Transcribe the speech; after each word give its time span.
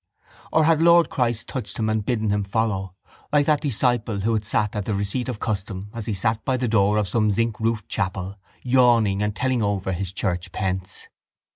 Or 0.51 0.63
had 0.63 0.81
Lord 0.81 1.11
Christ 1.11 1.47
touched 1.47 1.77
him 1.77 1.87
and 1.87 2.03
bidden 2.03 2.31
him 2.31 2.43
follow, 2.43 2.95
like 3.31 3.45
that 3.45 3.61
disciple 3.61 4.21
who 4.21 4.33
had 4.33 4.45
sat 4.45 4.75
at 4.75 4.85
the 4.85 4.95
receipt 4.95 5.29
of 5.29 5.39
custom, 5.39 5.91
as 5.93 6.07
he 6.07 6.13
sat 6.15 6.43
by 6.43 6.57
the 6.57 6.67
door 6.67 6.97
of 6.97 7.07
some 7.07 7.29
zincroofed 7.29 7.87
chapel, 7.87 8.35
yawning 8.63 9.21
and 9.21 9.35
telling 9.35 9.61
over 9.61 9.91
his 9.91 10.11
church 10.11 10.51
pence? 10.51 11.07